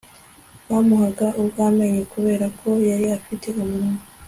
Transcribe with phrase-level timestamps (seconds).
[0.69, 3.99] bamuhaga urwamenyo kubera ko yarafite umunwa